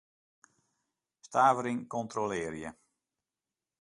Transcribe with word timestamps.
Stavering 1.27 1.85
kontrolearje. 1.87 2.75